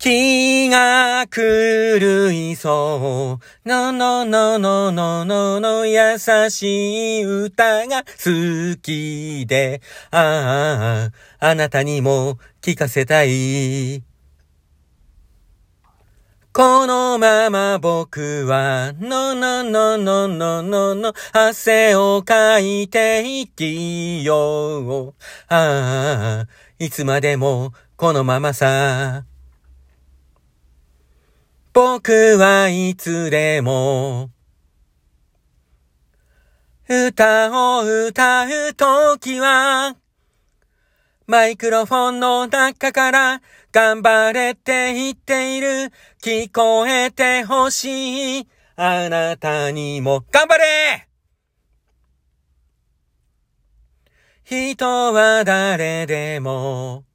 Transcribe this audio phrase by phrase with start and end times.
[0.00, 3.68] 気が狂いそう。
[3.68, 9.82] ののののののの優しい歌が好きで。
[10.10, 14.02] ああ、あなたにも聞かせたい。
[16.54, 25.14] このまま僕は、ののののののの、汗をかいて生きよう。
[25.48, 26.48] ああ、
[26.78, 29.29] いつまでもこのままさ。
[31.82, 34.28] 僕はいつでも、
[36.86, 39.96] 歌を歌うときは、
[41.26, 43.40] マイクロフォンの中から
[43.72, 45.90] 頑張れって言っている
[46.22, 51.08] 聞こえてほしいあなたにも頑張れ!
[54.44, 57.06] 人は誰でも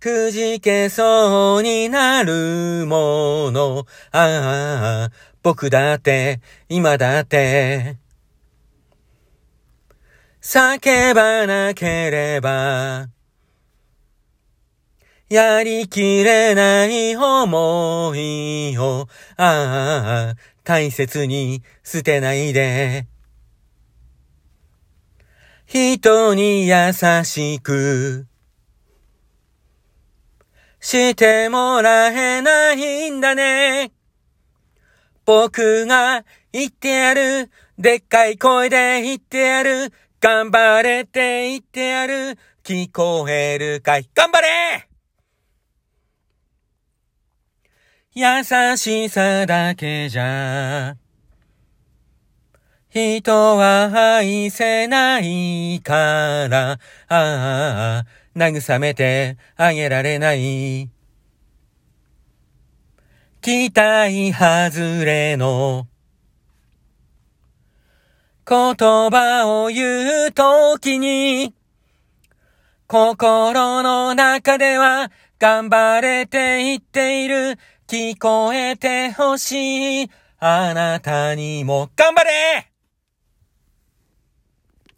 [0.00, 3.86] くじけそうになるもの。
[4.12, 5.12] ああ、
[5.42, 7.98] 僕だって、今だって。
[10.40, 13.10] 叫ばなければ、
[15.28, 19.06] やりきれない思いを、
[19.36, 20.34] ああ、
[20.64, 23.06] 大切に捨てないで。
[25.66, 28.29] 人に優しく、
[30.80, 33.92] してもらえないんだね。
[35.24, 37.50] 僕が言ってやる。
[37.78, 39.92] でっかい声で言ってやる。
[40.20, 42.38] 頑張れって言ってやる。
[42.62, 44.86] 聞こえるかい頑張れ
[48.12, 48.22] 優
[48.76, 50.96] しさだけじゃ、
[52.90, 56.78] 人は愛せないから、あ
[57.08, 58.04] あ、
[58.36, 60.88] 慰めてあげられない。
[63.40, 65.86] 期待外れの
[68.46, 71.54] 言葉を言うときに、
[72.86, 77.58] 心の中では頑張れて言っている。
[77.86, 80.10] 聞こえてほしい。
[80.38, 82.69] あなたにも頑張れ